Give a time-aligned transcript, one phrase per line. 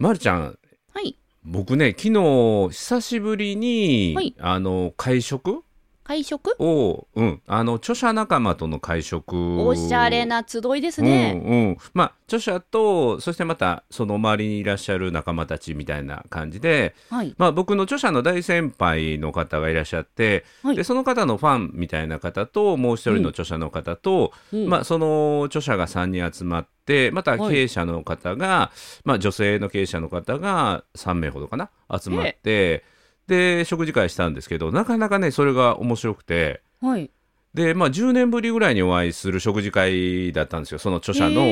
[0.00, 0.58] まるちゃん
[0.94, 1.14] はい。
[1.44, 5.62] 僕ね昨日久しぶりに、はいあの会食
[6.10, 6.56] 会食？
[6.58, 9.62] を、うん、あの著者仲間との会食。
[9.62, 11.40] おしゃれな集いですね。
[11.44, 17.32] うんうん、まあ著者とそしてまたその周りにいらっしゃる仲間たちみたいな感じで、はい。
[17.38, 20.76] まあ、僕の著者の大先輩の方がいらっしゃって、はい。
[20.76, 24.68] でその方のファンみたいな方ともう一人の著者の方と、うん。
[24.68, 27.54] まあ、その著者が3人集まってまたはい。
[27.54, 28.72] 経営者の方が、
[29.04, 32.82] まあ、女性の経営者の方が3名ほどかな集まって
[33.30, 36.62] で食事会したんですけどなかなかねそれが面白くて。
[36.82, 37.10] はい。
[37.54, 41.42] でまあ、10年ぶりぐらいにお会いする食事会だったんですよその著者の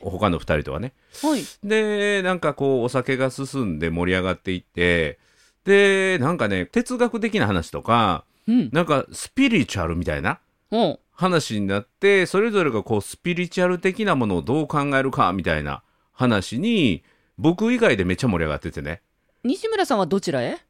[0.00, 0.92] 他の2人とはね。
[1.22, 1.42] はい。
[1.64, 5.18] でなんかこうお酒が進んで盛り上がっていって
[5.64, 8.70] でなんかね哲学的な話とかうん。
[8.72, 10.38] なんかスピリチュアルみたいな
[11.12, 17.02] 話になってそれぞれがこうスピリチュアル的なものをどう考えるかみたいな話に
[17.36, 19.02] 僕以外でめっちゃ盛り上がっててね
[19.42, 20.65] 西村さんはどちらへ？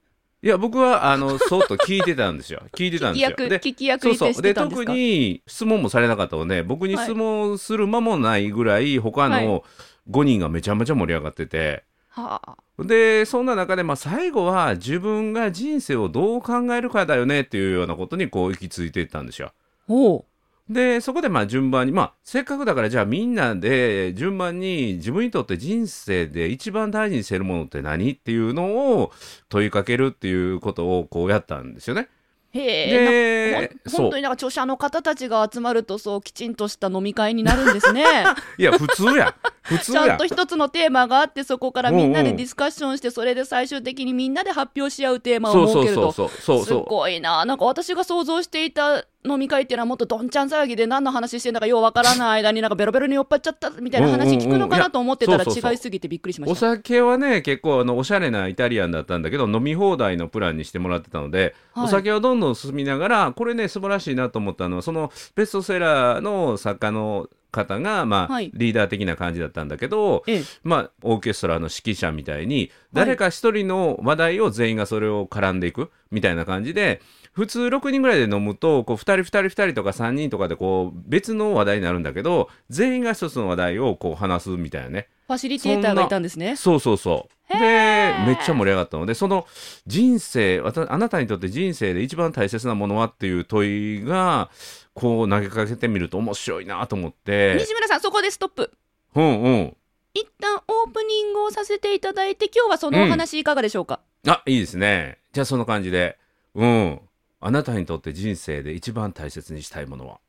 [0.47, 3.31] いや僕はあのそっと聞いてたんですよ 聞いてたんですよ。
[3.31, 9.65] 聞き役、で聞き役そうそうで特に質問もされなかったので僕に質問する間もないぐらい他はの
[10.09, 11.83] 5人がめちゃめちゃ盛り上がってて。
[12.11, 12.57] はあ。
[12.79, 19.51] でそんな中で、まあ、最後は自分が人生をどう考えるかだよねっていうようなことにこう行き着いていったんですよ。
[19.89, 20.25] おう。
[20.69, 29.13] でそこでまあ順番に、まあ、せっかくだからじゃあみんなで順番に自分にとって人生で一番大事にしてるものって何っていうのを
[29.49, 32.09] 問いかけるっていうことをこうやったんですよね。
[32.57, 33.71] へえ。
[33.91, 38.05] 本当になんか著者の方たちが集まるとそうきちんとした飲み会になるんですね。
[38.59, 39.35] いや普通や。
[39.63, 40.05] 普通や。
[40.05, 46.13] ちゃんと一つのテーマがあってそこからみんなでディスカッションしてそれで最終的にみんなで発表し合うテーマを設けると。
[46.13, 46.85] そうそうそうそう。
[46.85, 47.45] すごいな。
[47.45, 52.41] なんか私が想像していた飲み会っていうのはもっとどんちゃん騒ぎで何の話してんだかようわからない。
[52.41, 56.77] 間になんかベロベロに酔っ払っちゃったみたいな話聞くのかなと思ってたら違いすぎてびっくりしまおした。
[56.77, 61.85] 酒はね結構あのおしゃれなイタリアンだったんだけど飲み放題のプランにしてもらってたので、はい。
[61.87, 68.51] お酒をどんどん進みながらこれね素晴らしいなと思ったのはそのベストセラーの作家の方が、まあはい。
[68.53, 70.43] リーダー的な感じだったんだけど、ええ。
[70.63, 77.01] まあ、オーケストラの指揮者みたいに誰か一人の話題を全員がそれを絡んでいくみたいな感じで
[77.37, 85.09] 普通6人ぐらいで飲むとこう2人2人2人とか3人とかでこう別の話題になるんだけど全員が一つの話題をこう話すみたいなね。
[85.27, 86.57] ファシリテーターがいたんですね。
[86.57, 87.53] そうそうそう。
[87.53, 89.05] でめっちゃ盛り上がったの。
[89.05, 89.47] でその
[89.87, 94.49] 人生あなたにとって人生で一番大切なものはっていう問いが
[94.95, 97.55] こう投げかけてみると面白いなと思って。
[97.59, 98.73] 西村さんそこでストップ。
[99.15, 99.77] うんうん。
[100.15, 105.19] 一旦オープニングをさせていただいて今日はそのお話いかがでしょうか、あいいですね。
[105.35, 106.17] じゃあそんな感じで。
[106.55, 107.01] うん
[107.41, 110.21] あなたにとって人生で一番大切にしたいものは？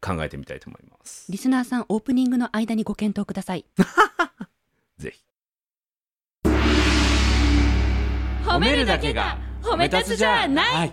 [0.00, 1.30] 考えてみたいと思います。
[1.30, 3.64] リスナーさんオープニングの間にご検討ください。
[4.98, 5.24] ぜひ。
[8.44, 10.92] 褒めるだけが褒め立つじゃない。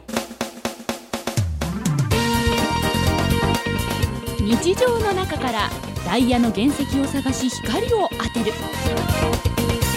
[4.41, 5.69] 日常の中から
[6.05, 9.54] ダイヤの原石を探し光を当てる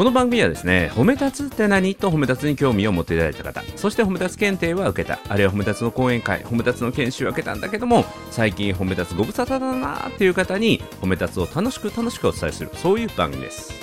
[0.00, 1.94] この番組はですね褒め立つって何？
[1.94, 5.18] と褒め立つに興味を持っていただいた方そして褒め立つ検定は受けた。
[5.28, 13.74] あるいは褒め立つの講演会褒め立つの研修は受けたんだけども最近褒め立つご無沙汰だなっていう方に褒め立つを楽しく楽しくお伝えするそういう番組です。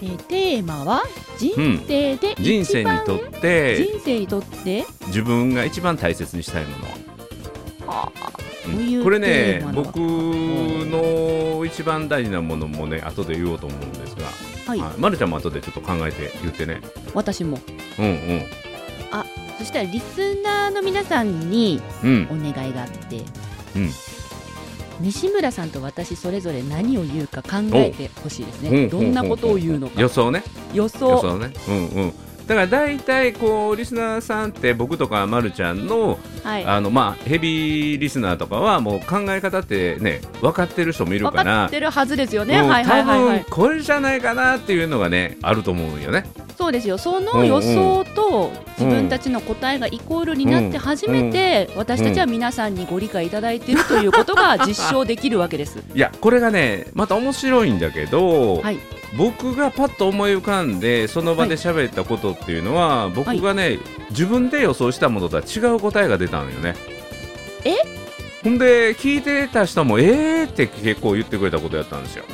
[0.00, 1.02] えーテーマは
[1.36, 1.56] 人
[1.88, 6.84] 生で人生一番にとって人生にとって自分が一番大切にしたいもの。
[7.88, 8.30] はあ
[8.68, 9.02] うん。
[9.02, 14.22] これね僕の一番大事なものもね後で言おうと思うんですが、
[14.66, 14.98] はい、はい。
[14.98, 16.80] まるちゃんも後でちょっと考えて言ってね。
[17.14, 17.58] 私も。
[17.98, 18.42] うんうん。
[19.58, 22.28] そしたらリスナーの皆さんにうん。
[22.30, 23.22] お願いがあって、
[23.76, 23.90] うん。
[25.00, 28.70] 西村さんと私それぞれ何を言うか考えてほしいですね。
[28.70, 30.00] うんどんなことを言うのか。
[30.00, 30.42] 予想ね。
[30.72, 31.52] 予予想想ね。
[31.68, 32.14] うんうん
[32.46, 36.64] だから大体こうリスナーさんって僕とかまるちゃんのはい。
[36.64, 43.40] あのまあヘビーリスナーとかはもう考え方ってね分かってる人もいる分かからってるはずですよね、うんはいはいはいはい。
[43.40, 46.24] 多分これじゃないかなっていうのがねあると思うんよね。
[46.58, 46.98] そうですよ。
[46.98, 55.78] その予想と自分たちの答えがイコールになって初めて私たちは皆さんにご理解いただいているということが実証できるわけです。
[55.94, 58.78] いやこれがねまた面白いんだけど、はい
[59.16, 63.78] 僕がパッと思い浮かんでその場で喋ったことっていうのは、僕がね、
[64.10, 66.74] 自分で予想したものとは違う答えが出たのよね。
[67.64, 67.74] え？
[68.42, 72.24] ほんで聞いてた人も「えー」って結構言ってくれたことやったんですよ。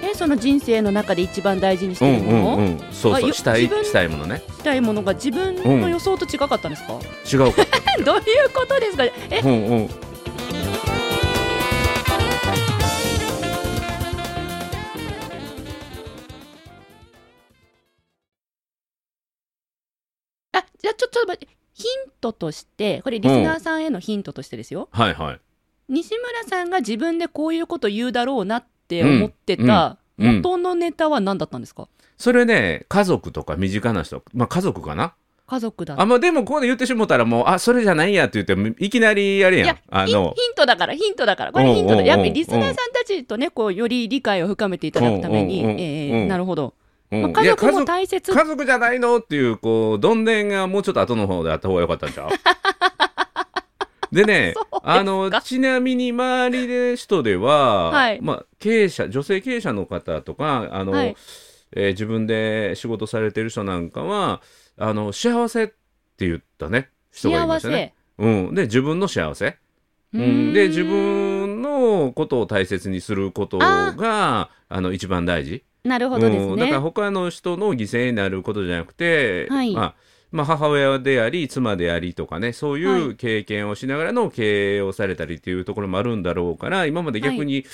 [0.00, 4.42] えその人生の中で一番大事にしうんているもの、うんうんそうあよそうしたいしたいものね。
[4.58, 6.92] したいものが自分の予想と違かったんですか、
[7.32, 7.78] 違うかった。
[8.04, 8.24] どういう
[8.54, 9.04] ことですか？
[9.30, 9.40] え？
[9.42, 9.90] うんうん
[20.80, 25.40] じゃあちょちょっと待ってヒントとしてこれリスナーさんへのヒントとしてですよ、はいはい。
[25.88, 30.28] 西村さんが自分でこういうこと言うだろうなって思ってたうん。
[30.28, 30.36] うん。
[30.36, 35.14] 元のネタは何だったんですか、それね家族とか身近な人まあ家族かな？
[35.46, 35.94] 家族だ。
[36.00, 39.78] あまあでもここで言ってしもったらもうあそれじゃないやって言っていきなりやるやん。
[39.90, 41.52] あのヒントだからヒントだから。
[41.52, 46.74] これヒントうんうんうんだやっぱりリスナーさんたちとねこうより理解を深めていただくために、なるほど、
[47.10, 47.22] うん。
[47.22, 48.32] まあ、家族も大切。
[48.32, 52.30] 家族じゃないのっていうこうどんでんがもうちょっと後の方であった方が良かったんちゃう？
[54.14, 58.20] でねあのちなみに周りで人では、はい。
[58.20, 61.16] まあ、経営者女性経営者の方とかあの、はい。
[61.72, 64.40] えー自分で仕事されてる人なんかは
[64.78, 65.74] あの幸せって
[66.20, 67.94] 言ったね人がいま幸したね。
[68.18, 68.24] せ。
[68.24, 69.58] うん、で自分の幸せ、
[70.14, 70.52] ううん、ん。
[70.54, 75.64] で自分のことを大切にすることがあの一番大事。
[75.86, 79.74] なるほどですうん、だからね、他の人の犠牲になることじゃなくて、はい。
[79.74, 79.94] まあ
[80.32, 87.64] まあ、母親であり妻でありとかねそういはう経験をしながらの経営をされたりっていうところもあるんだろうから今まで逆に、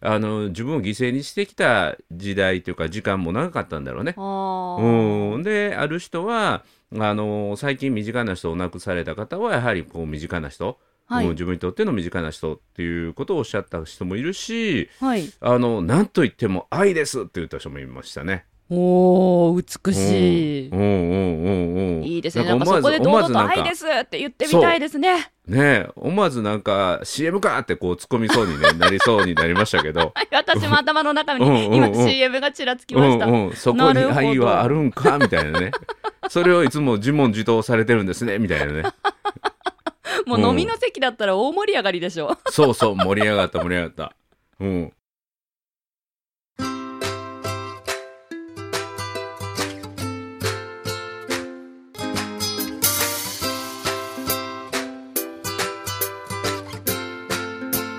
[0.00, 4.14] あの自分を犠牲にしてきた時代というか時間も長かったんだろうね。
[4.18, 6.64] うん、である人は
[6.98, 10.78] あの最近身近な人を亡くされた方はやはりこう身近な人、
[11.10, 11.24] はい。
[11.26, 15.28] うん自分にとっての身近な人っていうことをおっしゃった人もいるしはい。
[15.40, 18.46] あの何と言っても愛ですって言った人もいましたね。
[18.72, 22.44] おー美しい、うんうんうんうんいいですね。
[22.44, 25.32] なんかそこで堂々と愛ですって言ってみたいですね。
[25.48, 30.12] ねえ思わずなんか CM かってこう突っ込みそうに、ね、なりそうになりましたけど。
[30.14, 35.18] は い私も頭の中に今 CM がちらつきました、うんうん、そこに愛はあるんか？
[35.18, 35.72] みたいなね。
[36.28, 38.82] それをいつも自問自答されてるんですねみたいなね
[40.30, 42.38] もう飲みの席だったら大盛り上がりでしょ。
[42.50, 44.14] そうそう盛り上がった盛り上がった。
[44.60, 44.92] うん。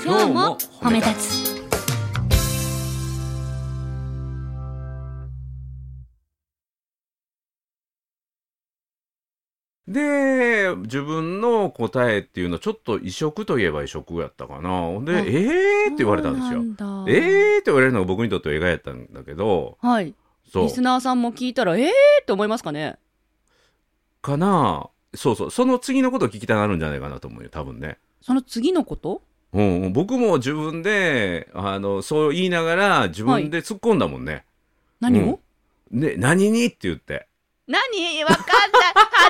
[0.06, 1.14] 今日も褒め立
[1.48, 1.52] つ。
[9.88, 10.21] で
[10.92, 14.70] 自分の答えっていうのちょっと異色といえば異色やったかな。
[14.70, 16.50] ほんであ「えー?」って言われたんですよ。
[16.52, 16.86] そうなんだ。
[17.08, 19.78] えーって言われるのが僕にとっては意外やったんだけど。
[19.82, 20.14] はい。
[20.54, 22.98] リスナーさんも聞いたらえーって思いますかね？
[24.22, 24.90] かな。
[25.16, 25.52] そうそう。
[25.52, 27.98] その次のことを聞きたがるんじゃないかなと思うよ多分ね。
[28.22, 29.22] その次のこと？
[29.54, 34.46] うんうん、僕も自分であのそう言いながら自分で突っ込んだもんね。
[35.00, 35.40] 何を、
[35.92, 36.00] うん。
[36.00, 36.66] ね何に？
[36.66, 37.28] って言って。
[37.72, 38.52] 何わかんない。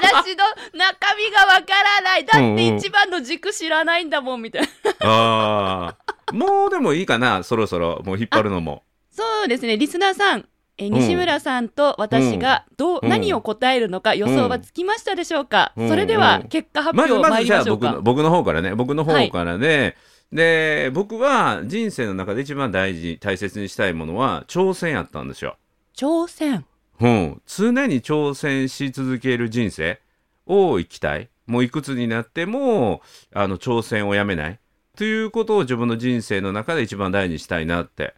[0.01, 0.43] 話の
[0.73, 2.25] 中身がわからない。
[2.25, 4.67] だって一番の軸知らないんだもんみたいな。
[5.01, 5.95] あ
[6.27, 8.01] あもうでもいいかなそろそろ。
[8.03, 8.83] もう引っ張るのも。
[9.11, 9.77] そうですね。
[9.77, 10.47] リスナーさん
[10.77, 13.09] え西村さんと私がどう、うん。
[13.09, 15.89] 何を答えるのか予想はつきましたでしょうか、うん。
[15.89, 18.73] それではうん結果発まず表まずじゃあましょうか、僕の僕の方からね。
[18.73, 19.95] 僕の方からね、
[20.31, 25.57] で僕は人生の中で一番大事大切にしたいものは挑戦やったんですよ。
[25.95, 26.65] 挑戦
[27.01, 29.99] うん、常に挑戦し続ける人生
[30.45, 31.29] を生きたい。
[31.47, 33.01] もういくつになっても
[33.33, 34.59] あの挑戦をやめない
[34.95, 38.13] ということを自分の人生の中で一番大事にしたいなって。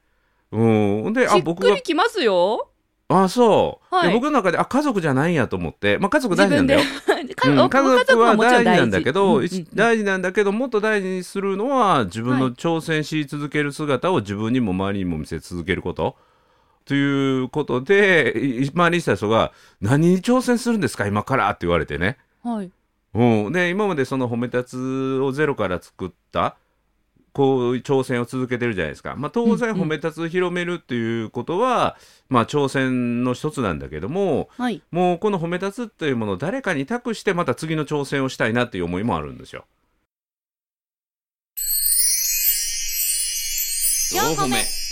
[0.51, 2.69] うん、でしっくあ僕がりきますよ。
[3.07, 4.07] あそう、はい。
[4.09, 6.81] で僕の中であ家族じゃないんやと思って、まあ、家族大事なんだよ。
[7.35, 7.55] かうん。
[7.55, 16.15] ご家族は大事なんだけど、うんうん一大事なんだけどもっと大事にするのは自分の挑戦し続ける姿を自分にも周りにも見せ続けること。
[16.85, 22.17] ということでい周りにした人が「何に挑戦するんですか今から」って言われてね。
[22.43, 22.71] はい。
[23.15, 26.57] うん、で今までその褒め立つをゼロから作った
[27.31, 29.81] こう挑戦を続けてるじゃないですか、まあ、当然うんうん。
[29.83, 31.97] 褒め立つを広めるっていうことは、
[32.29, 34.81] まあ、挑戦の一つなんだけどもはい。
[34.91, 39.65] もうこの褒め立つっていうものを誰かに託してまた次の挑戦をしたいなっていう思いもあるんですよ。
[44.11, 44.82] 四歩目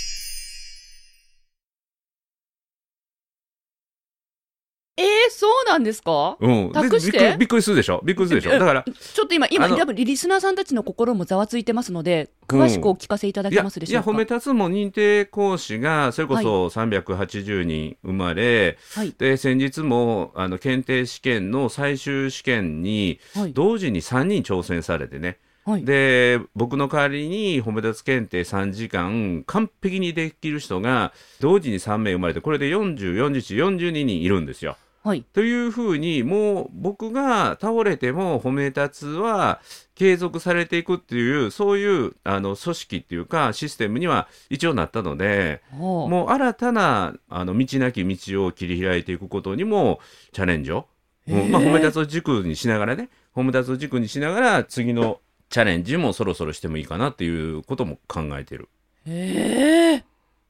[5.29, 6.37] そうなんですか？
[6.39, 7.17] うん、で託して？
[7.17, 8.01] びっくりびっくりするでしょ？
[8.03, 8.57] びっくりするでしょ？
[8.57, 14.11] だからちょっと今今あの多分リスナーさんたちの心もざわついてますので詳しくお聞かせいただけますでしょうか？
[14.11, 19.13] いや褒め立つも認定講師がそれこそ380人生まれ、はい。
[19.17, 23.53] で先日もあの検定試験の最終試験にはい。
[23.53, 25.37] 同時に3人挑戦されてね。
[25.63, 25.85] はい。
[25.85, 34.75] で僕の代わりに褒め立つ検定3時間完璧にできる人が同時に3名生まれてこれで404142人いるんですよ。
[35.03, 35.23] はい。
[35.33, 39.59] というふうにもう僕が倒れても褒め立つは
[39.95, 49.99] 継続されていくっていうそういうあの組織っていうかシステムには一応なったのでもう新たなあの道なき道を切り開いていくことにも
[50.33, 50.87] チャレンジを、
[51.27, 58.69] うんまあ、褒め立つを軸にしながらね褒め立つを軸にしながら次のチャレンジもそろそろしてもいいかなっていうことも考えてる。
[59.07, 60.03] へえ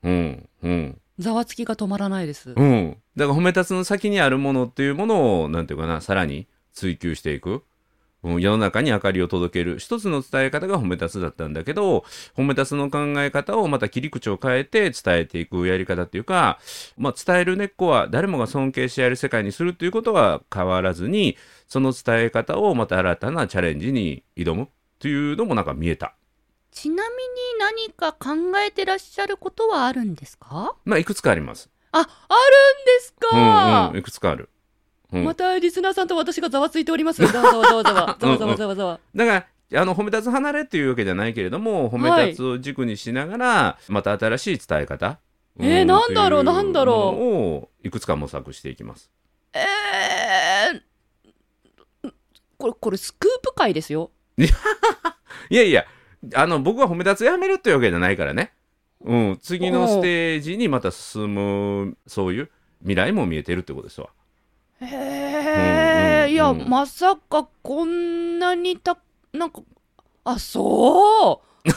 [0.04, 2.54] うんうんざわつきが止まらないです。
[2.56, 7.64] うん、だから褒め立つの先にあるものっていうものをなんていうかなさらに追求していく、
[8.24, 9.80] うん、世の中に明かりを届ける。
[9.80, 12.04] 一つの伝え方が褒め立つだったんだけど
[12.36, 16.60] 褒め立つの考え方をまた切り口を変えて伝えていくやり方っていうか、
[16.98, 21.38] まあ、伝える根っこは誰もが尊敬し合える世界にするっていうことは変わらずに
[21.68, 24.68] その伝え方をまた新たなチャレンジに挑むっ
[25.00, 26.16] ていうのもなんか見えた。
[26.72, 28.30] ちなみに何か考
[28.66, 30.76] えてらっしゃることはあるんですか？
[30.86, 31.70] まあ、いくつかあります。
[31.92, 34.50] あ、あるんですうんか、うん、いくつかある。
[35.12, 37.22] うんまたリスナーさんと私がざわついております。
[37.28, 38.18] ざわざわざわざわ。
[38.18, 39.00] ざわざわざわざわ。
[39.14, 45.20] だからあの褒め立つ離れっていうわけじゃないけれども褒め立つを軸にしながら、また新しい伝え方、
[45.60, 46.44] えーなんだろう？
[46.46, 47.24] なんだろう？
[47.24, 49.12] をいくつか模索していきます。
[49.54, 52.12] えー、
[52.58, 54.12] これ、これスクープ会ですよ。
[54.38, 54.46] い
[55.56, 55.86] やいや
[56.36, 58.52] あの僕は褒め立つやめるっていうわけじゃないからね、
[59.04, 62.52] うん、次のステージにまた進むそういう
[62.82, 64.10] 未来も見えてるってことですわ。
[64.82, 64.92] へうん
[66.30, 66.62] え、いや、うん。
[66.62, 68.98] うんまさかこんなにた、
[69.34, 69.62] なんか、
[70.24, 71.70] あ、そう？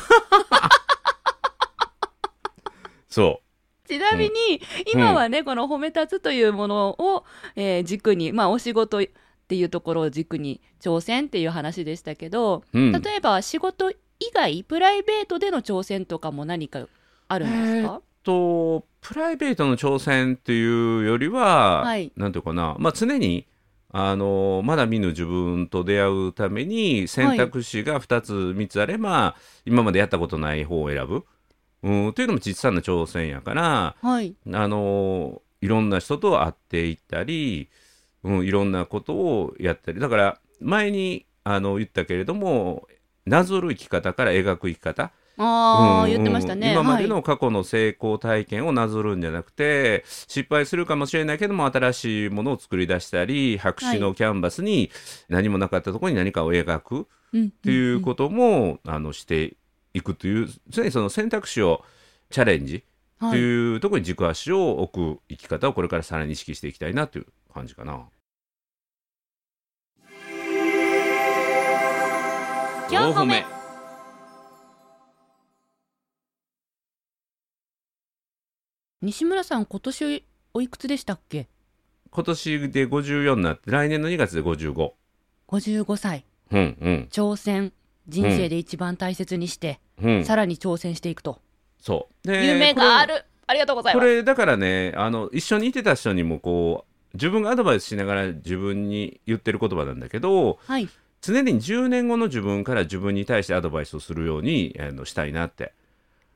[3.09, 3.41] そ
[3.87, 4.31] ちなみに、
[4.93, 7.25] 今はね、この褒め立つというものを、
[7.57, 9.03] えー軸に、まあ、お仕事っ
[9.47, 16.87] ていうところを軸に挑戦っていう話でしたけど、う、うん、例えば仕事以外、プライベートでの挑戦とかも何か
[17.29, 22.13] あるんですか、とプライベートの挑戦っていうよりは、はい。
[22.17, 23.47] なんていうかな、まあ、常に
[23.91, 31.25] あのまだ見ぬ自分と出会うために選択肢が2つ3つあれば、今までやったことない方を選ぶ、
[31.85, 34.35] うん、というのも小さな挑戦やからはい。
[34.53, 37.69] あのいろんな人と会っていったり、
[38.25, 40.01] うん、いろんなことをやったり。
[40.01, 42.89] だから前にあの言ったけれども
[43.27, 45.13] なぞる生き方から描く生き方。
[45.37, 46.73] ああ、うん言ってましたね。
[46.73, 47.09] 今まではい。
[47.09, 54.91] の過去の成功体験をなぞるんじゃなくて、失敗するかもしれないけども新しいものを作り出したり白紙のキャンバスに
[55.29, 59.57] 何もなかったところに何かを描くっうんていうことも、あのして
[59.93, 61.85] いくという常にその選択肢を
[62.31, 62.85] チャレンジ
[63.19, 63.39] とはい。
[63.39, 68.05] いうところに軸足を置く生き方をこれからさらに意識していきたいなという感じかな。
[72.91, 73.45] 今日褒め
[79.03, 80.25] 西村さん、今年
[80.55, 81.49] おいくつでしたっけ？
[82.11, 84.93] 今年で54になって来年の2月で55。
[85.49, 86.25] 55歳。
[86.53, 87.73] うんうん挑戦。
[88.07, 91.41] 人生で一番大切にして、うん、さらに挑戦していくと。
[91.79, 92.29] そう。
[92.29, 93.25] で夢があこれる。
[93.47, 94.03] ありがとうございます。
[94.03, 100.89] これだからねあの一緒にいてた人にもこう自分がアドバイスしながら自分に言ってる言葉なんだけどはい。
[101.25, 105.73] 常に10年後の自分から自分に対してアドバイスをするようにあのしたいなって。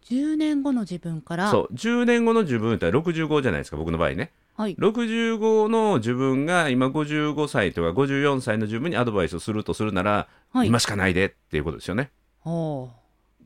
[0.07, 1.75] 10年後の自分から、そう。
[1.75, 4.33] 10年後の自分って65じゃないですか僕の場合ね。
[4.57, 4.75] はい。
[4.77, 10.69] 65の自分が今55歳とか54歳の自分にアドバイスをするとするなら、はい。
[10.69, 12.11] 今しかないでっていうことですよね。
[12.47, 12.89] お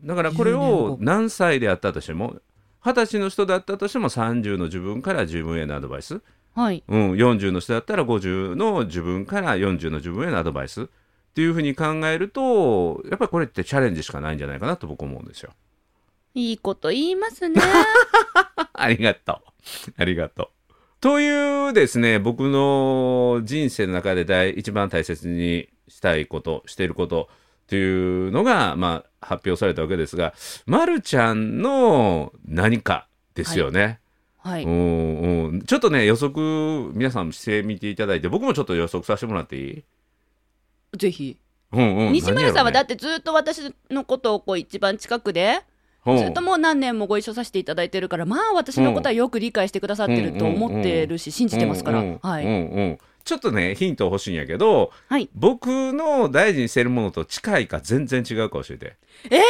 [0.04, 0.98] だからこれ10年を後。
[1.00, 2.36] 何歳であったとしても
[2.82, 6.20] 20歳の人だったとしても30の自分から自分へのアドバイス。
[6.54, 6.84] はい。
[6.86, 10.88] うん、40の人だったら50の自分から40の自分へのアドバイス
[11.32, 15.52] っていうふうに考えるとやっぱりこれってチャレンジしかないんじゃないかなと僕思うんですよ。
[16.34, 17.60] いいこと言いますね。
[18.74, 19.40] ありがと
[19.88, 19.92] う。
[19.96, 20.74] ありがとう。
[21.00, 27.28] というですね僕の人生の中で大一番大切にしたいことしていること
[27.64, 30.34] っていうのが、まあ、発表されたわけですが、
[30.66, 34.00] ま、るちゃんの何かですよね。
[34.36, 34.64] はい。
[34.64, 39.84] うんうん、ちょっとね予測皆さんしてみていただいて僕もちょっと予測させてもらっていい、
[40.96, 41.38] ぜひ。
[41.72, 45.62] うんうん、西村さんはだっってずっと私のことをこう一番近くで、
[46.04, 52.02] てずっともう何年もご一緒させていただいてるから、まあ私のことはよく理解してくださってると思ってるし、信じてますから。
[52.02, 55.30] ちょっとねヒント欲しいんやけどはい。
[55.36, 58.96] 僕の大事にしてるものと近いか全然違うか教えて。
[59.30, 59.40] えー！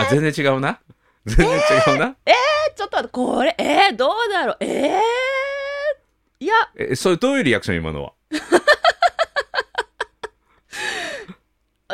[0.00, 0.80] あ全然違うな？
[1.26, 1.48] 全然
[1.86, 2.16] 違うな、
[2.76, 8.12] ちょっと待って、これ、えー、どうだろう、えー、いや、えそれどういうリアクション今のは？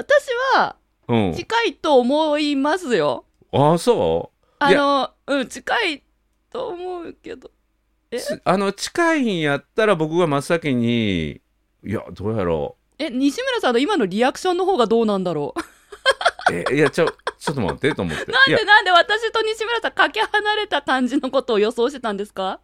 [0.01, 0.27] 私
[0.57, 0.77] は
[1.09, 1.35] うん。
[1.35, 3.27] 近いと思いますよ。
[3.53, 4.47] ああ、そう？
[4.61, 6.03] あの、うん、近い
[6.51, 7.51] と思うけど。
[8.11, 8.19] え？
[8.19, 11.41] つあの、近いんやったら僕が真っ先に、
[11.85, 15.55] いや、どうやろえ、西村さんの今のリアクションの方がどうなんだろ
[16.49, 16.53] う。
[16.53, 16.65] う。
[16.71, 17.07] え、いや、ちょ、
[17.39, 18.33] ちょっと待ってと思って。
[18.33, 22.61] なんでなんで私と西村さんかけ離れた感じのことを予想してたんですか？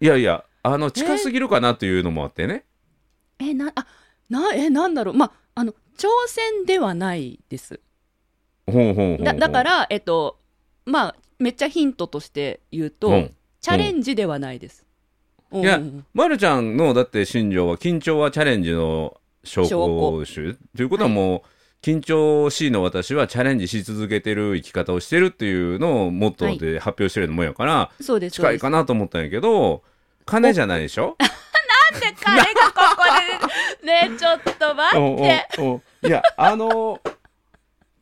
[0.00, 2.64] いやいや、あの、近すぎるかなというのもあってね。
[3.38, 3.86] え、な、あ、
[4.28, 5.14] な、え、なんだろう。
[5.14, 7.80] ま、あの、挑戦ではないです。
[8.66, 10.38] だだから、えっと、
[10.86, 13.34] まあ、めっちゃヒントとして言うと、うん。
[13.60, 14.84] チャレンジではないです。
[15.50, 15.62] うん。
[15.62, 15.80] いや
[16.12, 21.42] まるちゃんのだって心情は緊張はチャレンジの証拠集ということはもう、
[21.84, 28.36] 緊張しいの私はチャレンジし続けてる生き方をしてるっていうのをモットーで発表してるのもんやから、そうです。
[28.36, 29.82] 近いかなと思ったんやけど
[30.24, 31.18] 金じゃないでしょ？
[32.00, 33.02] で彼がここ
[33.82, 35.48] で、ねえちょっと待って。
[35.58, 37.00] おうおいやあの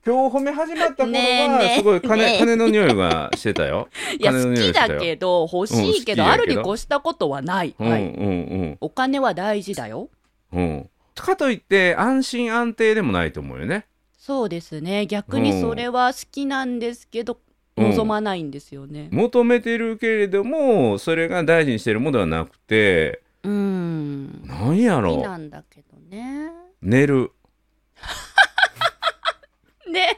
[0.05, 3.89] 今日褒め始まった頃はすごい金,、ねえ金の匂いがしてたよ。
[4.19, 7.75] いや、好きだけど、欲しいけど、うん好あるに越したことはない。
[7.79, 8.03] うんうはい。
[8.03, 10.09] んお金は大事だよ。
[10.53, 10.91] うんうん。
[11.15, 13.87] かといって安心安定でもないと思うよね。
[14.19, 15.07] そうですね。
[15.07, 17.39] 逆にそれは好きなんですけど、うん
[17.77, 19.09] 望まないんですよね。
[19.11, 24.47] 求めてるけれどもそれが大事にしてるものではなくてうーん。
[24.47, 26.51] なんや好きろなんだけどね。
[26.81, 27.33] 寝る
[29.87, 30.17] 寝る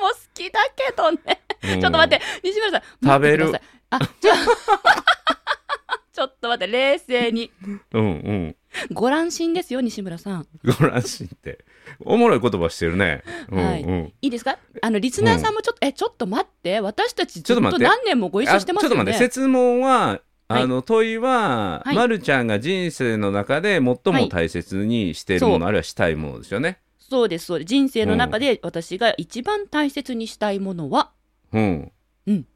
[0.00, 1.42] のも好きだけどね。
[1.62, 2.82] ちょちょっと待って、西村さん。
[3.06, 3.52] 食べる
[3.90, 4.32] あ、ちょ、
[6.12, 7.52] ちょっと待って、冷静に。
[7.92, 8.56] うんうん
[8.90, 10.48] ご乱心ですよ、西村さん。
[10.80, 11.64] ごらしいって
[12.00, 14.58] おもろい言葉してるねうんうん、はいいいですか？
[14.80, 18.94] あの、リスナーさんもちょっと、え、ちょっと待って、私たちずっとちょっと待って何年もご一緒してますよね。
[18.94, 20.22] あちょっと待って質問ははい
[20.60, 26.80] あの問いは、はいまるちゃんが人生の中で最も大切にしているもの、そうあるいはしたいものですよね。
[26.98, 27.68] そうです、そうです。
[27.68, 31.12] 人生の中で私が一番大切にしたいものは、
[31.52, 31.92] うん。
[32.26, 32.46] うん。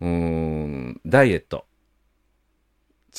[0.00, 1.66] うーんダイエット。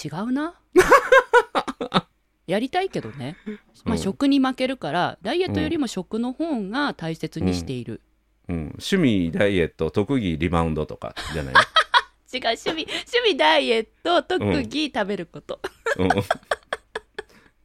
[0.03, 0.55] 違うな。
[2.47, 3.35] やりたいけどね。
[3.83, 8.01] まあ、うん食に負けるから、ダイエットよりも食の方が大切にしている。
[8.47, 11.53] うん、趣味ダイエット特技リバウンドとかじゃない、
[12.31, 15.59] 違う、趣味、趣味ダイエット、特技食べること。
[15.97, 16.05] う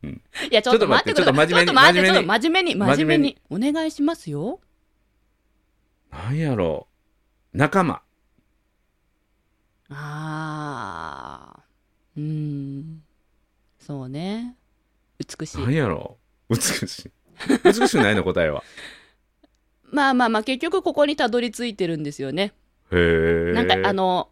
[0.07, 1.15] ん、いや、ちょっと待って。
[1.15, 2.03] ちょっと真面目に真真
[2.51, 3.39] 面目に、真面目に。
[3.51, 4.61] お願いしますよ。
[6.11, 6.87] なんやろ
[7.53, 8.03] う仲間
[9.91, 12.21] あー。
[12.21, 13.03] うーん。
[13.79, 14.57] そうね。
[15.19, 15.75] 美しいなん。
[15.75, 17.11] やろう美しい
[17.65, 18.63] 美しくないの答えは
[19.91, 22.53] まあまあまあ、結局ここにたどり着いてるんですよね。
[22.93, 24.31] へえなんかあの、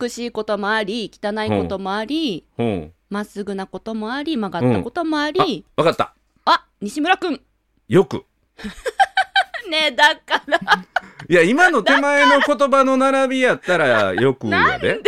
[0.00, 2.92] 美しいこともあり、汚いこともあり、うん。
[3.08, 6.14] まっすぐなこともあり、曲がったこともあり、わかった。
[6.44, 7.40] あ西村くん。
[7.88, 8.24] よく。
[9.68, 10.58] ねえ、だから、
[11.28, 15.00] いや今の手前の言葉の並びやったらよくやで。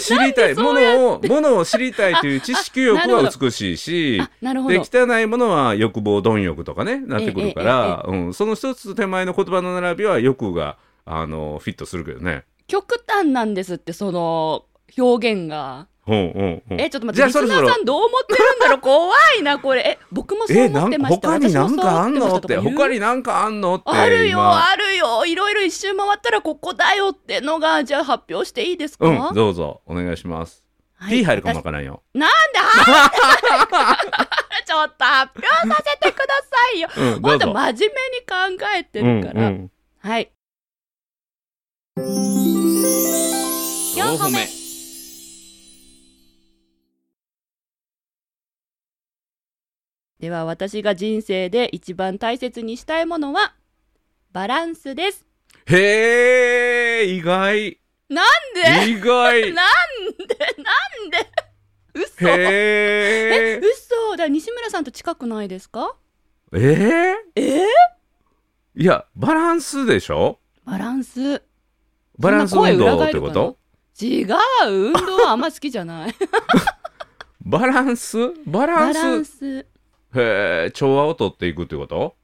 [0.00, 0.54] 知りたい。
[0.54, 4.64] ものをものを知りたいという知識欲は美しいしでど。
[4.66, 12.44] 汚いものは欲望貪欲とかねなってくるから、うん、その一つ手前の言葉の並びは欲があのフィットするけどね。
[12.66, 14.64] 極端なんですって、その
[14.98, 15.88] 表現が。
[16.08, 18.78] うんうんうん、え、ちょっと待って、リスナさんどう思ってるんだろう？
[18.78, 19.80] 怖いな、これ。
[19.80, 21.28] え、僕もそうえなん思ってました。
[21.30, 22.36] 他になんかあんの？
[22.36, 25.26] って他になんかあんのってあるよ、今あるよ。
[25.26, 30.62] いろいろ一周回ったらここだよってのが、じゃあ発表していいですか、うんどうぞお願いします。
[30.94, 32.04] はい P 入るかもわからんよ。
[32.14, 32.36] なんで
[34.64, 36.30] ちょっと発表させてくださ
[36.76, 36.88] いよ。
[36.96, 37.52] うん、どもっと。
[37.52, 37.80] 真面目に
[38.60, 39.48] 考えてるから。
[39.48, 40.30] うんうんはい。
[41.98, 42.02] 四
[44.18, 44.46] 歩目。
[50.20, 53.54] では私が人生で一番大切にしたいものは
[54.32, 55.24] バランスです。
[55.66, 57.80] へえ意外。
[58.10, 58.26] なん
[58.84, 58.90] で？
[58.90, 59.52] 意外。
[59.54, 59.64] なん
[60.18, 60.36] で？
[60.62, 60.72] な
[61.06, 61.30] んで？
[61.94, 62.28] 嘘。
[62.28, 64.16] えへえ嘘。
[64.18, 65.96] だ西村さんと近くないですか？
[66.52, 70.38] えー、えー、いやバランスでしょ？
[70.66, 71.42] バランス
[72.18, 73.56] バランス運動ってこと？
[74.00, 74.26] 違う
[74.68, 76.14] 運動はあんま好きじゃない。
[77.42, 78.18] バランス？
[78.46, 79.58] バランス？
[79.58, 79.64] へ
[80.14, 82.14] え調和を取っていくってこと？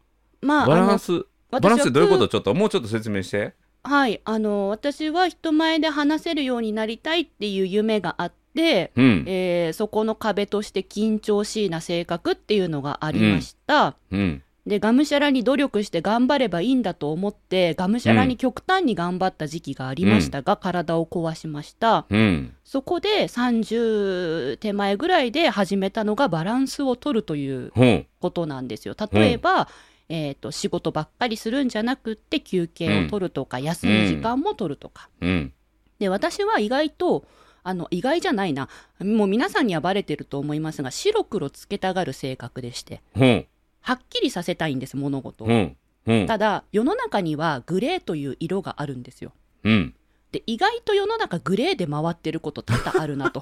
[0.41, 1.25] まあバランス？
[1.51, 2.29] バランスどういうこと？
[2.29, 3.55] ちょっともうちょっと説明して。
[3.85, 9.25] はいあの私は人前で話せるようになりたいっていう夢があって、うん。
[9.27, 22.07] えーそこの壁として緊張しいな性格っていうのがありました、うんでがむしゃらに努力して頑張ればいいんだと思ってがむしゃらに極端に頑張った時期がありましたが、体を壊しました。
[22.09, 22.55] うん。
[22.65, 27.73] そこで30手前ぐらいで始めたのがバランスを取るという
[28.21, 28.95] ことなんですよ。
[29.13, 29.69] 例えば、
[30.09, 35.09] えーえー、と仕事ばっかりするんじゃなくって休憩を取るとか、休む時間も取るとか。
[35.21, 35.53] うん。
[35.99, 37.25] で私は意外と
[37.65, 38.69] あの意外じゃないな。
[39.01, 43.03] もう皆さんにはバレてると思いますが白黒つけたがる性格でして。
[43.17, 43.25] う。
[43.25, 43.47] ん
[43.83, 46.27] はっきりさせたいんです物事を、うんうん。
[46.27, 49.33] ただ世の中にはグレーという色があるんですよ。
[49.65, 49.95] うん。
[50.33, 53.41] で意外と世の中グレーで回ってること多々あるなと。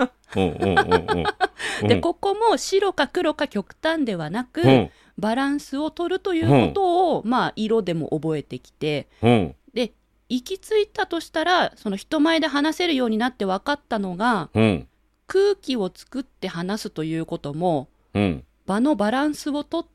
[1.87, 4.91] でここも白か黒か極端ではなく、うん。
[5.19, 9.09] バランスを取るということを、まあ色でも覚えてきて。
[9.23, 9.55] うん。
[9.73, 9.93] で
[10.29, 14.87] 行き着いたとしたらその人前で話せるようになって分かったのがうん。
[15.27, 18.45] 空気を作って話すということもうん。
[18.67, 19.91] 場のバランスをとって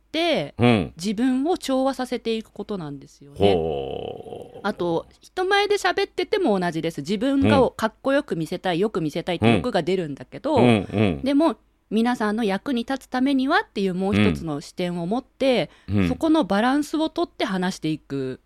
[0.58, 0.93] うん。
[0.97, 3.56] 自分を調和させていくことなんですよね。
[4.63, 7.01] あと人前で喋ってても同じです。
[7.01, 11.21] 自分がかっこよく見せたいよく見せたいって欲が出るんだけど、うんうん。
[11.23, 11.58] でも
[11.89, 16.08] 皆さんの役に立つためにはっていうもう一つの視点を持って、うん。
[16.08, 18.39] そこのバランスをとって話していく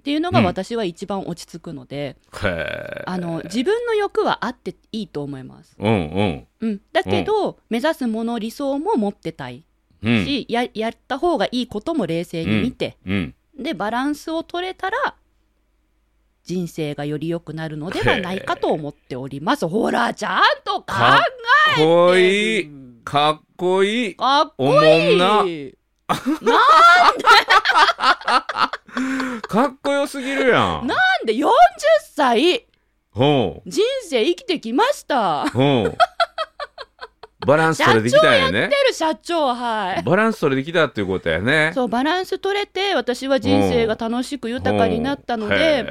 [0.00, 0.44] っていうのがうん。
[0.44, 5.76] 私は一番落ち着くので、へえあの自分の欲はあっていいと思います。
[5.78, 6.46] うんうん。
[6.60, 9.64] うん、だけど、目指すもの理想も持ってたい
[10.04, 10.24] うん。
[10.24, 13.34] し、ややった方がいいことも冷静に見て、うん。
[13.58, 15.14] でバランスを取れたら
[16.44, 19.66] 人生がより良くなるのではないかと思っております。
[19.66, 22.70] ほらちゃんと考かっこいえい。
[23.04, 24.16] かっこいい。
[24.16, 24.68] かっこいい。
[24.68, 24.80] おも
[25.14, 25.44] んな。
[29.48, 30.86] かっこよすぎるやん。
[30.86, 31.48] なんで？40
[32.02, 32.66] 歳
[33.14, 35.46] 人生生きてきました。
[37.46, 38.68] バランス社取れてきたんやね。
[38.68, 40.02] 出る社長はい。
[40.02, 41.72] バランス取れてきたっていうことやね。
[41.74, 45.84] そうバランス取れて私は人生が楽しく豊かになったので、へ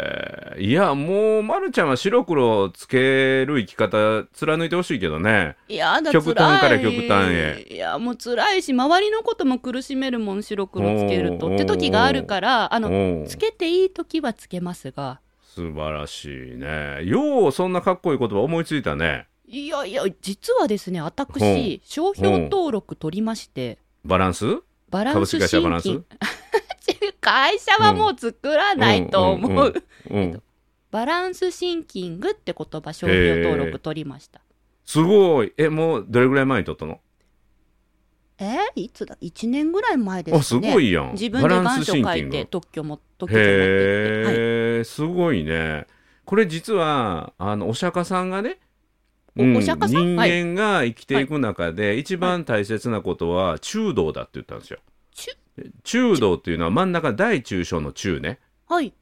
[0.57, 5.55] えいやもうまるちゃんは白黒つける生き方貫いてほしいけどね。
[5.67, 7.67] いやだ極端から辛い極端へ。
[7.69, 7.77] い。
[7.77, 11.53] やもう辛いし周りのことも苦しめるもん白黒つけると。
[11.53, 15.19] って時があるからあのつけていい時はつけますが。
[15.55, 17.03] 素晴らしいね。
[17.03, 23.77] ようそんなかっこいい言葉思いついたねいやいや実はですねほ私商標登録取りまして。
[24.05, 24.45] バランス？
[24.89, 25.87] バラン株式会社ス新バランス？
[25.89, 26.03] 規。
[27.21, 29.73] 会社はもう作らないと思う,、
[30.91, 34.41] バランスシンキングって言葉商標登録取りました。
[34.85, 35.53] すごい。
[35.57, 36.99] えもうどれぐらい前に撮ったの？
[38.39, 40.73] えいつだ？1年ぐらい前であすすね。
[40.73, 41.13] ごいやん。
[41.13, 45.87] 自分で願書書いて特許も特許証持ってって、はい、へえ、すごいね。
[46.25, 48.59] これ実はあのお釈迦さんがね、
[49.37, 50.15] おお釈迦さん？
[50.15, 54.79] 人間が生きていく中で一番大切なことは中道だって言ったんですよ。
[55.15, 55.31] 中？
[55.83, 58.39] 中道っていうのは真ん中大中小の中ね。
[58.67, 58.93] はい。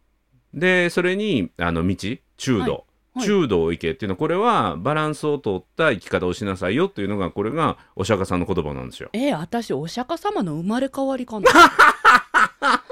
[0.54, 1.96] でそれにあの道
[2.38, 2.72] 中道、はい。
[3.13, 3.28] はい。
[3.28, 9.10] 中道を行けっていうのはこれはバランスを取った生き方をしなさいよっていうのがこれがお釈迦さんの言葉なんですよ。
[9.13, 11.48] えー、私お釈迦様の生まれ変わりかな？
[11.52, 11.54] ち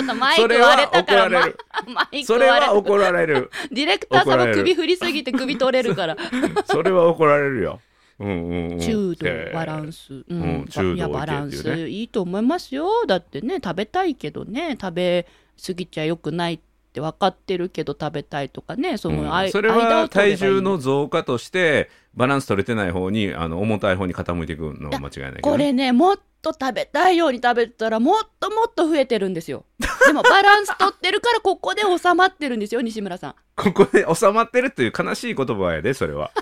[0.00, 1.58] ょっとマイクそれ割れたからは怒られる。
[1.86, 3.50] ママイクそれ割れたは怒られる。
[3.70, 6.16] ディレクター怒られる様首振りすぎて首取れるから。
[6.66, 7.80] それは怒られるよ。
[8.18, 10.62] うんうんうん、中度バランス、ううん。
[10.62, 13.06] ん中度バランスいいと思いますよ。
[13.06, 15.26] だってね食べたいけどね食べ
[15.64, 16.60] 過ぎちゃよくない
[16.90, 19.50] って分かってるけど食べたいとかねその、うん。
[19.50, 29.64] それ間は体重の増加としてバランス取れてない方にあの重たい方に傾いていくのは間違いないけど、ね、これねもっと食べたいように食べてたらもっともっと増えてるんですよ。
[30.06, 33.34] でもバランス取ってるからここで収まってるんですよ西村さん。
[33.54, 36.32] ここで収まってるっていう悲しい言葉やでそれは。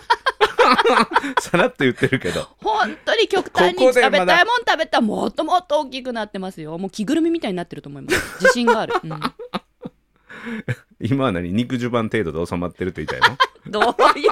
[1.41, 2.47] さらっと言ってるけど。
[2.63, 6.79] 本当に極端に食べたいもん食べたらもっともっと大きくなってますよ。
[6.79, 8.43] もう着ぐるみみたいになってると思います。
[8.43, 9.11] 自信がある、うん
[11.01, 13.37] 今は何肉襦袢程度で収まってるって言いたいの？
[13.71, 14.31] どういう？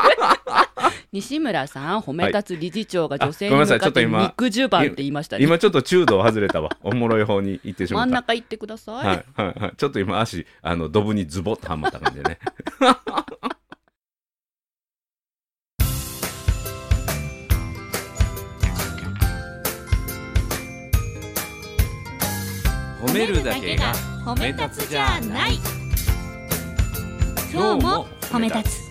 [1.13, 4.03] 西村さん褒め立つ理事長が女性にあごめんなさ向かってい。
[4.05, 5.45] ちょっと今肉襦袢って言いましたね。
[5.45, 6.71] 今ちょっと中道外れたわ。
[6.83, 9.73] おもろい方に行ってしま真んった中行ってください、はいはいはい。
[9.77, 12.39] ちょっと今足あのドブにズボッとはまった感じでね。
[23.01, 23.93] 褒めるだけが
[24.25, 25.59] 褒め立つじゃない
[27.57, 28.87] 今日も褒め立つ。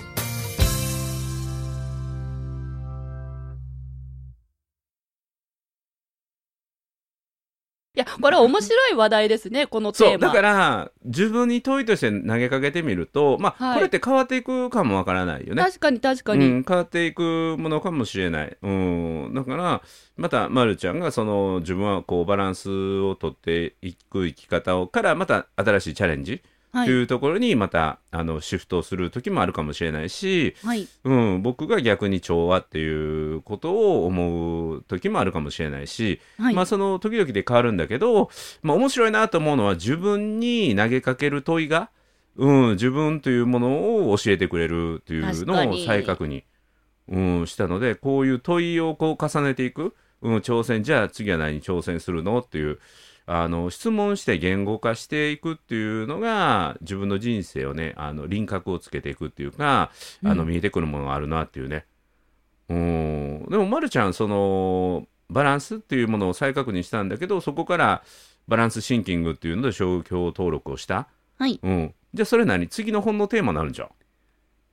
[7.93, 10.12] いやこれ面白い話題ですねこのテーマ。
[10.13, 13.75] そうだから自分に問いとして投げかけてみるとまあ、はい。
[13.75, 15.62] これって変わっていくかもわからないよね。
[15.62, 19.84] 確かに確かに、うん、変わっていくものかもしれない、うん、だから
[20.17, 27.02] またまるちゃんがその自分はこうバランスをとっていく生き方をからまた新しいチャレンジはいとい。
[27.02, 30.88] うところにまたあのシフトする時もあるかもしれないし、はい。
[31.06, 38.30] うん、僕が逆に調和っていうことを思う時もあるかもしれないし、はい、まあその時々で変わるんだけど、
[38.62, 41.90] まあ面白いなと思うのは自分に投げかける問いが、
[42.38, 46.44] うん、自分というものを教えてくれるというのを再確認、
[47.08, 52.80] うん、したのでこういう問いをこう重ねていく、うん、挑戦じゃあ次は何に挑戦するのっていう
[53.28, 59.92] あの質問して言語化していくっていうのが自分の人生をねあの輪郭をつけていくっていうか、
[60.24, 61.86] あのうん見えてくるものがあるなっていうね。
[62.70, 63.46] うん。
[63.50, 68.04] でも、ま、るちゃんそのバランスっていうものを再確認したんだけどそこから
[68.48, 71.08] バランスシンキングっていうので商標登録をした、
[71.40, 71.60] はい。
[71.62, 72.68] うん、じゃあそれ何？
[72.68, 73.90] 次の本のテーマになるんじゃん。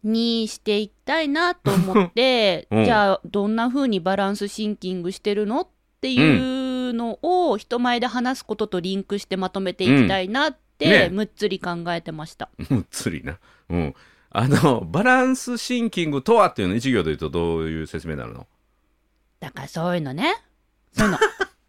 [0.04, 2.84] にしていきたいなと思って、 うん。
[2.84, 5.62] じゃあどんな風にバランスシンキングしてるの？
[5.62, 5.68] っ
[6.02, 6.61] ていう
[6.92, 12.48] のを人前で話すこととリンクしてまとめていきたいなっうんて、ねむっつり考えてました。
[12.68, 13.38] むっつりな。
[13.70, 13.94] うん。
[14.30, 18.46] あの、バランスシンキングとはっていうの一行で言うとどういう説明になるの？
[19.40, 20.34] だからそういうのね。
[20.92, 21.18] そういうの。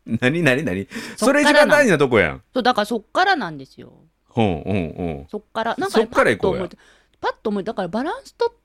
[0.21, 0.87] 何何何？
[1.17, 2.43] そそれ一番大事なとこやん。
[2.53, 3.93] そう、だからそっからなんですよ。
[4.35, 5.27] うんうんうん。
[5.29, 5.75] そっから。
[5.77, 6.77] なんか、ね、そっから行こうやパッと思い
[7.21, 8.55] パッと思い、だからバランスと、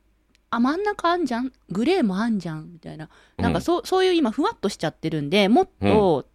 [0.51, 3.09] あ、真ん中あんじゃんグレーもあんじゃんみたいな。
[3.37, 6.27] なんかそう、そういう今ふわっとしちゃってるんで、もっと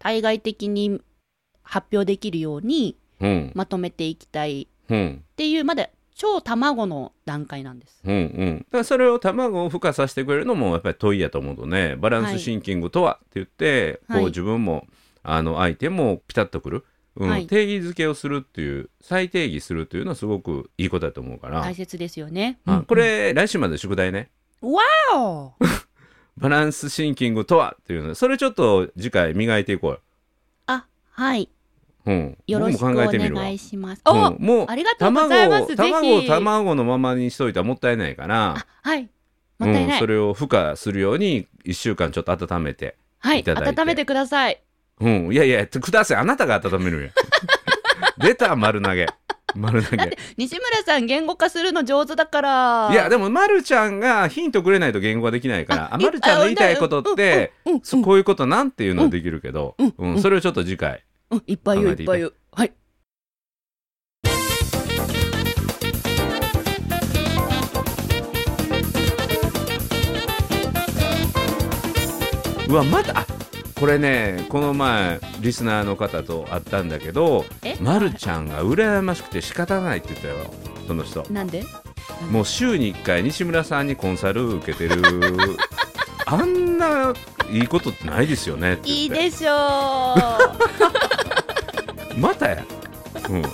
[0.00, 1.00] 対外的に
[1.62, 3.52] 発表できるようにうん。
[3.54, 5.22] まとめていきたいうん。
[5.22, 8.00] っていう、まだ超卵の段階なんです。
[8.04, 8.58] うんうん。
[8.58, 14.20] だからそれを卵を孵化させてくれるのもやっぱり問いやと思うとね、バランスシンキングとはって言って、はい。
[14.20, 14.86] こう自分も、
[15.22, 16.84] あの相手もピタッとくる。
[17.16, 17.28] うん。
[17.28, 17.46] はい。
[17.46, 22.58] 定義づけをするっていう再定義するっていうのはすごくいいことだと思うから、大切ですよね。
[22.64, 24.30] あこれ来週まで宿題ね。
[24.62, 24.80] わ
[25.14, 25.52] お
[26.40, 30.00] バランスシンキングとはっていうのそれちょっと次回磨いていこうよ、
[30.66, 31.50] あ、はい。
[32.06, 34.02] うん、よろしくお願いします。
[34.06, 35.66] うんお、もうありがとうございます。
[35.66, 36.26] ぜ卵をひ。
[36.26, 39.02] 卵のままにしといたらもったいないからあ、はい。
[39.58, 39.92] もったいない。
[39.92, 43.44] うん、それを孵化するように1週間ちょっと温めてはいい。
[43.44, 44.62] ただいて温めてください。
[45.00, 47.10] うんいやいやくださいあなたが温めるんや
[48.18, 49.06] 出た丸投げ
[49.54, 52.88] 丸投げ西村さん言語化するの上手だから。
[52.92, 57.52] いやでも、ま、るちゃんがヒントくれないと言語ができないからああまるちゃんの言いたいことって
[58.02, 62.34] こういうことなんていうのはできるけど、うんそれをちょっと次回うんいっぱい言ういっぱい言う。
[62.52, 62.72] はい。
[72.68, 73.26] うわまたあ
[73.80, 77.76] これねこの前リスナーの方と会ったんだけどえ？
[77.80, 80.36] まるちゃんが羨ましくて仕方ないって言ったよ
[80.86, 81.24] その人。
[81.30, 81.64] なんで？
[82.30, 85.02] もう週に1回西村さんにコンサル受けてる。
[86.26, 87.12] あんな
[87.50, 89.50] いいことってないですよねいいでしょ
[92.16, 92.64] またや、
[93.28, 93.44] うん、う。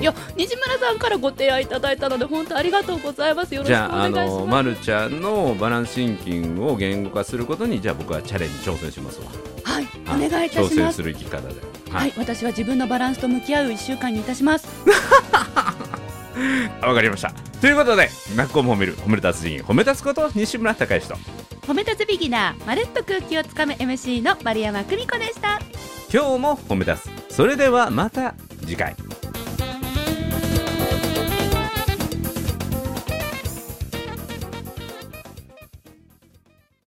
[0.00, 3.54] いや、西村さんからご提案いただいたので、本当ありがとうございます。
[3.54, 4.40] よろしくおじゃああ願いします。
[4.40, 9.26] の、ま、るちゃんのバランスシンキングを言語化することにじゃあ僕はチャレンジ挑戦しますわ
[9.64, 10.74] はい、あお願いいた挑します。
[10.74, 11.54] 戦する生き方で
[11.90, 14.68] ははいい、私は自分のバランスと向き合う一週間にいたします。
[16.82, 21.14] わかりましたということで学校も褒める褒める達人褒め立つこと西村孝之と
[21.66, 25.60] 褒め立つビギナー、まるっと空気をつかむ MC の丸山久美子でした。
[26.12, 28.94] 今日も褒め立つそれではまた次回